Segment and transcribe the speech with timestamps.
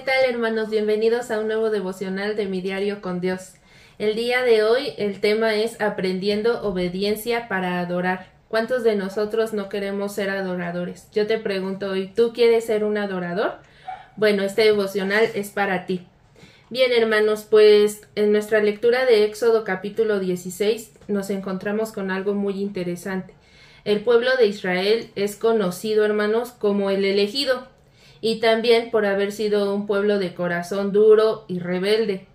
[0.00, 0.70] ¿qué tal hermanos?
[0.70, 3.52] Bienvenidos a un nuevo devocional de mi diario con Dios.
[3.98, 8.32] El día de hoy el tema es aprendiendo obediencia para adorar.
[8.48, 11.08] ¿Cuántos de nosotros no queremos ser adoradores?
[11.12, 13.58] Yo te pregunto hoy, ¿tú quieres ser un adorador?
[14.16, 16.06] Bueno, este devocional es para ti.
[16.70, 22.58] Bien, hermanos, pues en nuestra lectura de Éxodo capítulo 16 nos encontramos con algo muy
[22.58, 23.34] interesante.
[23.84, 27.68] El pueblo de Israel es conocido, hermanos, como el elegido,
[28.20, 32.26] y también por haber sido un pueblo de corazón duro y rebelde,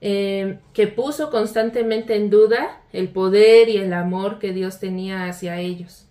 [0.00, 5.60] eh, que puso constantemente en duda el poder y el amor que Dios tenía hacia
[5.60, 6.06] ellos.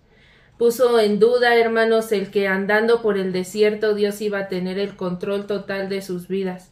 [0.58, 4.94] Puso en duda, hermanos, el que andando por el desierto Dios iba a tener el
[4.94, 6.70] control total de sus vidas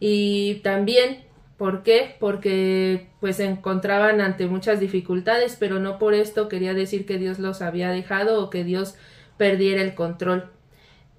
[0.00, 1.24] y también,
[1.56, 2.16] ¿por qué?
[2.20, 7.38] Porque pues se encontraban ante muchas dificultades, pero no por esto quería decir que Dios
[7.38, 8.94] los había dejado o que Dios
[9.36, 10.50] perdiera el control.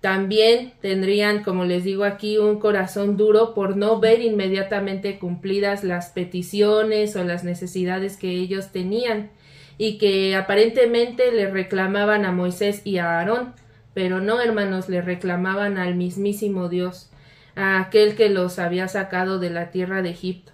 [0.02, 6.11] También tendrían, como les digo aquí, un corazón duro por no ver inmediatamente cumplidas las
[6.11, 9.30] peticiones o las necesidades que ellos tenían
[9.77, 13.53] y que aparentemente le reclamaban a Moisés y a Aarón,
[13.94, 17.09] pero no, hermanos, le reclamaban al mismísimo Dios
[17.55, 20.53] a aquel que los había sacado de la tierra de Egipto.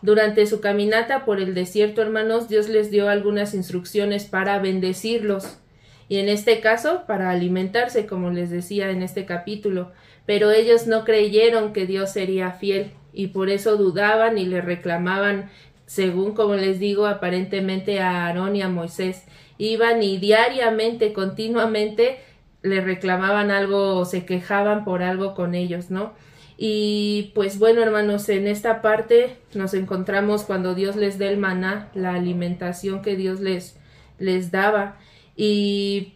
[0.00, 5.58] Durante su caminata por el desierto, hermanos, Dios les dio algunas instrucciones para bendecirlos,
[6.12, 9.92] y en este caso para alimentarse, como les decía en este capítulo,
[10.26, 15.48] pero ellos no creyeron que Dios sería fiel, y por eso dudaban y le reclamaban,
[15.86, 19.24] según como les digo, aparentemente a Aarón y a Moisés.
[19.56, 22.18] Iban y diariamente, continuamente,
[22.60, 26.12] le reclamaban algo o se quejaban por algo con ellos, ¿no?
[26.58, 31.88] Y pues bueno, hermanos, en esta parte nos encontramos cuando Dios les da el maná,
[31.94, 33.78] la alimentación que Dios les,
[34.18, 34.98] les daba.
[35.36, 36.14] Y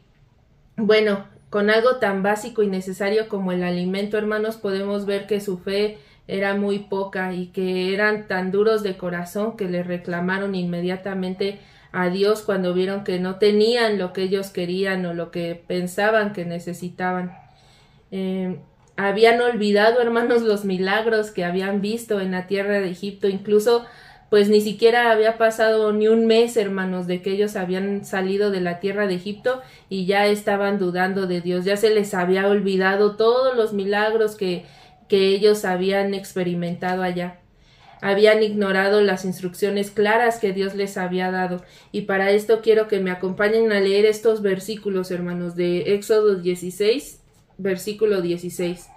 [0.76, 5.58] bueno, con algo tan básico y necesario como el alimento, hermanos, podemos ver que su
[5.58, 11.60] fe era muy poca y que eran tan duros de corazón que le reclamaron inmediatamente
[11.92, 16.32] a Dios cuando vieron que no tenían lo que ellos querían o lo que pensaban
[16.32, 17.38] que necesitaban.
[18.10, 18.58] Eh,
[18.96, 23.86] habían olvidado, hermanos, los milagros que habían visto en la tierra de Egipto, incluso
[24.30, 28.60] pues ni siquiera había pasado ni un mes, hermanos, de que ellos habían salido de
[28.60, 33.16] la tierra de Egipto y ya estaban dudando de Dios, ya se les había olvidado
[33.16, 34.64] todos los milagros que,
[35.08, 37.40] que ellos habían experimentado allá.
[38.02, 41.62] Habían ignorado las instrucciones claras que Dios les había dado.
[41.92, 47.20] Y para esto quiero que me acompañen a leer estos versículos, hermanos, de Éxodo 16
[47.58, 48.88] versículo 16.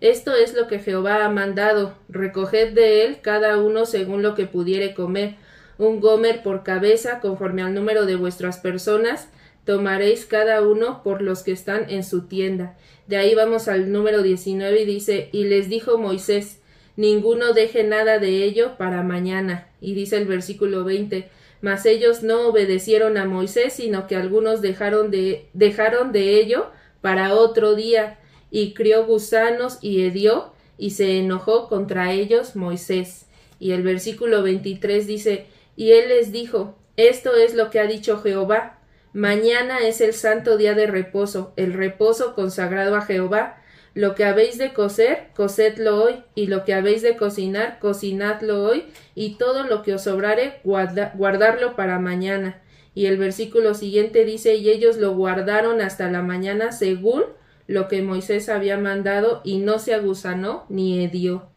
[0.00, 4.46] Esto es lo que Jehová ha mandado, recoged de él cada uno según lo que
[4.46, 5.36] pudiere comer,
[5.76, 9.28] un gomer por cabeza conforme al número de vuestras personas,
[9.64, 12.76] tomaréis cada uno por los que están en su tienda.
[13.06, 16.60] De ahí vamos al número 19 y dice, y les dijo Moisés,
[16.96, 19.68] ninguno deje nada de ello para mañana.
[19.80, 21.28] Y dice el versículo 20,
[21.60, 27.34] mas ellos no obedecieron a Moisés, sino que algunos dejaron de, dejaron de ello para
[27.34, 28.18] otro día,
[28.50, 33.26] y crió gusanos y hedió, y se enojó contra ellos Moisés.
[33.58, 35.46] Y el versículo 23 dice,
[35.76, 38.78] y él les dijo, esto es lo que ha dicho Jehová,
[39.12, 43.62] mañana es el santo día de reposo, el reposo consagrado a Jehová,
[43.92, 48.84] lo que habéis de coser, cosedlo hoy, y lo que habéis de cocinar, cocinadlo hoy,
[49.14, 52.62] y todo lo que os sobrare, guardarlo para mañana
[52.94, 57.22] y el versículo siguiente dice, y ellos lo guardaron hasta la mañana según
[57.70, 61.50] lo que Moisés había mandado y no se agusanó ni hedió.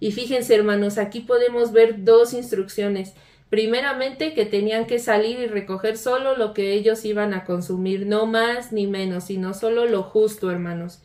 [0.00, 3.14] Y fíjense, hermanos, aquí podemos ver dos instrucciones.
[3.50, 8.26] Primeramente, que tenían que salir y recoger solo lo que ellos iban a consumir, no
[8.26, 11.02] más ni menos, sino solo lo justo, hermanos.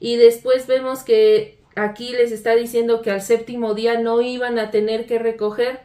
[0.00, 4.72] Y después vemos que aquí les está diciendo que al séptimo día no iban a
[4.72, 5.78] tener que recoger,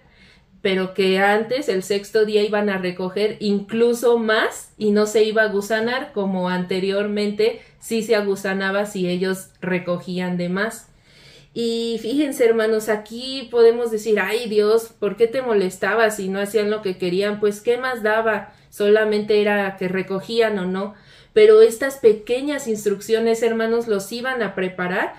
[0.62, 5.44] pero que antes, el sexto día, iban a recoger incluso más y no se iba
[5.44, 10.90] a gusanar como anteriormente sí se agusanaba si ellos recogían de más.
[11.54, 16.70] Y fíjense, hermanos, aquí podemos decir, ay Dios, ¿por qué te molestabas si no hacían
[16.70, 17.40] lo que querían?
[17.40, 18.54] Pues, ¿qué más daba?
[18.70, 20.94] Solamente era que recogían o no.
[21.34, 25.14] Pero estas pequeñas instrucciones, hermanos, los iban a preparar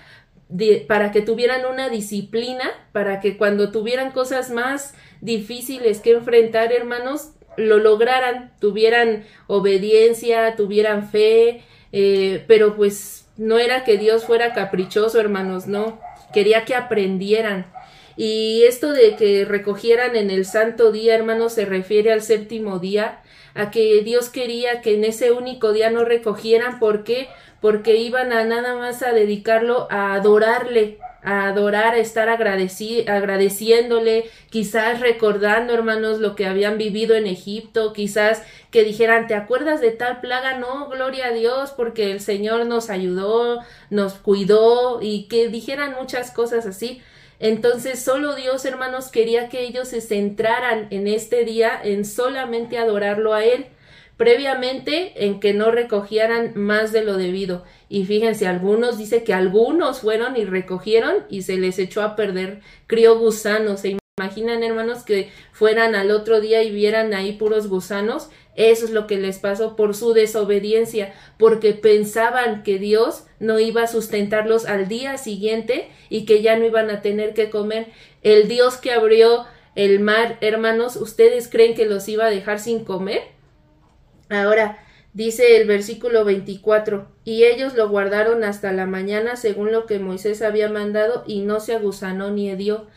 [0.87, 7.31] para que tuvieran una disciplina, para que cuando tuvieran cosas más difíciles que enfrentar, hermanos,
[7.57, 11.61] lo lograran, tuvieran obediencia, tuvieran fe,
[11.91, 15.99] eh, pero pues no era que Dios fuera caprichoso, hermanos, no,
[16.33, 17.71] quería que aprendieran.
[18.17, 23.21] Y esto de que recogieran en el santo día, hermanos, se refiere al séptimo día,
[23.55, 26.79] a que Dios quería que en ese único día no recogieran.
[26.79, 27.27] ¿Por qué?
[27.61, 34.29] Porque iban a nada más a dedicarlo a adorarle, a adorar, a estar agradeci agradeciéndole,
[34.49, 39.91] quizás recordando, hermanos, lo que habían vivido en Egipto, quizás que dijeran, ¿te acuerdas de
[39.91, 40.57] tal plaga?
[40.57, 43.59] No, gloria a Dios, porque el Señor nos ayudó,
[43.89, 47.01] nos cuidó y que dijeran muchas cosas así.
[47.39, 53.33] Entonces solo Dios, hermanos, quería que ellos se centraran en este día en solamente adorarlo
[53.33, 53.67] a Él,
[54.17, 57.63] previamente en que no recogieran más de lo debido.
[57.87, 62.59] Y fíjense, algunos dice que algunos fueron y recogieron y se les echó a perder,
[62.85, 63.79] crió gusanos.
[63.79, 68.29] ¿Se imaginan, hermanos, que fueran al otro día y vieran ahí puros gusanos?
[68.59, 73.83] Eso es lo que les pasó por su desobediencia, porque pensaban que Dios no iba
[73.83, 77.87] a sustentarlos al día siguiente y que ya no iban a tener que comer.
[78.21, 79.45] El Dios que abrió
[79.75, 83.21] el mar, hermanos, ¿ustedes creen que los iba a dejar sin comer?
[84.27, 89.99] Ahora, dice el versículo 24, y ellos lo guardaron hasta la mañana según lo que
[89.99, 92.87] Moisés había mandado y no se agusanó ni hedió.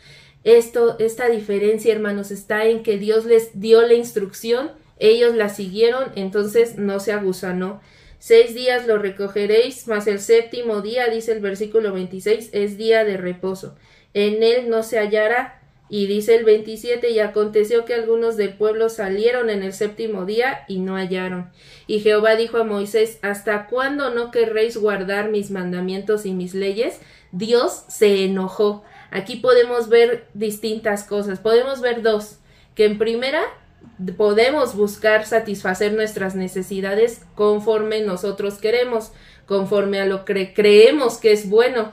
[0.43, 6.13] Esto, esta diferencia, hermanos, está en que Dios les dio la instrucción ellos la siguieron,
[6.15, 7.81] entonces no se agusanó.
[8.21, 13.17] Seis días lo recogeréis, mas el séptimo día, dice el versículo 26, es día de
[13.17, 13.75] reposo.
[14.15, 15.59] En él no se hallará.
[15.89, 20.65] Y dice el 27, y aconteció que algunos del pueblo salieron en el séptimo día
[20.67, 21.51] y no hallaron.
[21.87, 26.99] Y Jehová dijo a Moisés, ¿hasta cuándo no querréis guardar mis mandamientos y mis leyes?
[27.33, 28.85] Dios se enojó.
[29.11, 31.41] Aquí podemos ver distintas cosas.
[31.41, 32.39] Podemos ver dos.
[32.75, 33.43] Que en primera
[34.17, 39.13] podemos buscar satisfacer nuestras necesidades conforme nosotros queremos,
[39.47, 41.93] conforme a lo que creemos que es bueno.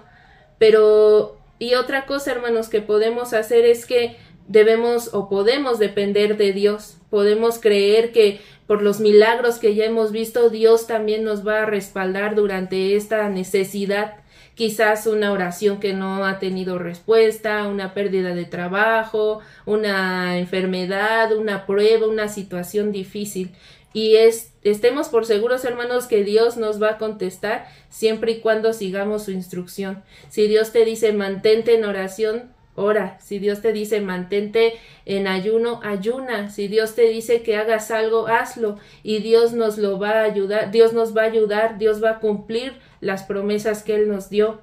[0.58, 6.54] Pero, y otra cosa, hermanos, que podemos hacer es que debemos o podemos depender de
[6.54, 6.98] Dios.
[7.10, 11.66] Podemos creer que por los milagros que ya hemos visto, Dios también nos va a
[11.66, 14.18] respaldar durante esta necesidad
[14.60, 21.66] quizás una oración que no ha tenido respuesta, una pérdida de trabajo, una enfermedad, una
[21.66, 23.52] prueba, una situación difícil.
[23.94, 28.74] Y es, estemos por seguros, hermanos, que Dios nos va a contestar siempre y cuando
[28.74, 30.04] sigamos su instrucción.
[30.28, 33.18] Si Dios te dice mantente en oración, ora.
[33.20, 34.74] Si Dios te dice mantente
[35.06, 36.50] en ayuno, ayuna.
[36.50, 38.78] Si Dios te dice que hagas algo, hazlo.
[39.04, 42.20] Y Dios nos lo va a ayudar, Dios nos va a ayudar, Dios va a
[42.20, 44.62] cumplir las promesas que Él nos dio.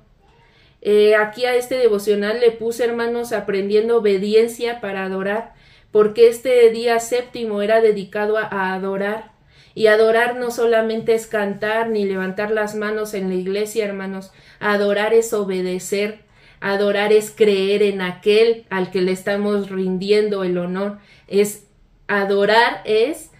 [0.89, 5.55] Eh, aquí a este devocional le puse, hermanos, aprendiendo obediencia para adorar,
[5.91, 9.33] porque este día séptimo era dedicado a, adorar.
[9.75, 14.33] Y adorar no solamente es cantar ni levantar las manos en la iglesia, hermanos.
[14.61, 16.21] Adorar es obedecer.
[16.61, 20.99] Adorar es creer en aquel al que le estamos rindiendo el honor.
[21.29, 21.67] Es
[22.08, 23.31] adorar es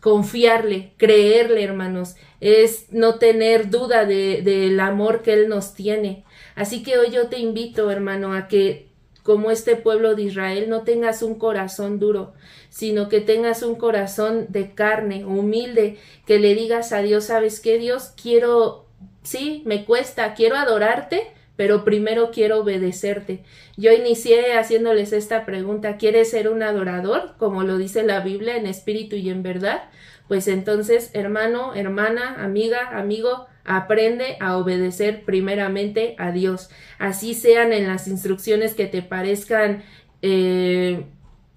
[0.00, 6.24] confiarle, creerle, hermanos, es no tener duda del de, amor que Él nos tiene.
[6.56, 8.88] Así que hoy yo te invito, hermano, a que
[9.22, 12.32] como este pueblo de Israel no tengas un corazón duro,
[12.68, 17.78] sino que tengas un corazón de carne, humilde, que le digas a Dios, ¿sabes qué,
[17.78, 18.12] Dios?
[18.20, 18.86] Quiero,
[19.22, 23.42] sí, me cuesta, quiero adorarte, pero primero quiero obedecerte.
[23.76, 27.34] Yo inicié haciéndoles esta pregunta, ¿quieres ser un adorador?
[27.38, 29.82] Como lo dice la Biblia, en espíritu y en verdad.
[30.28, 36.70] Pues entonces, hermano, hermana, amiga, amigo, aprende a obedecer primeramente a Dios.
[36.98, 39.84] Así sean en las instrucciones que te parezcan
[40.22, 41.04] eh,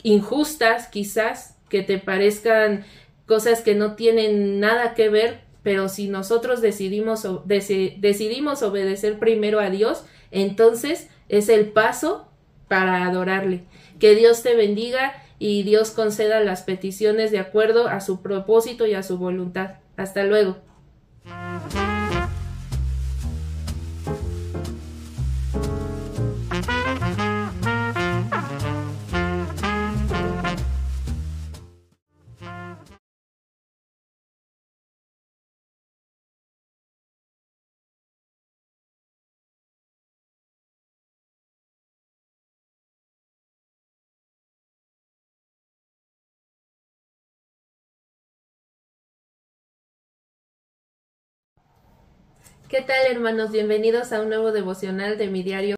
[0.04, 2.86] injustas, quizás, que te parezcan
[3.25, 9.72] cosas que no tienen nada que ver pero si nosotros decidimos, decidimos obedecer primero a
[9.72, 12.30] Dios, entonces es el paso
[12.68, 13.64] para adorarle.
[13.98, 18.94] Que Dios te bendiga y Dios conceda las peticiones de acuerdo a su propósito y
[18.94, 19.78] a su voluntad.
[19.98, 20.58] Hasta luego.
[52.68, 53.52] ¿Qué tal hermanos?
[53.52, 55.76] Bienvenidos a un nuevo devocional de mi diario